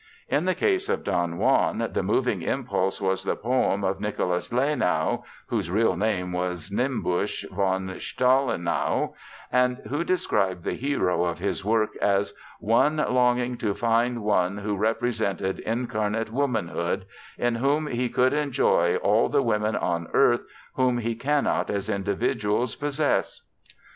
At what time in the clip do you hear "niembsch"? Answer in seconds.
6.71-7.47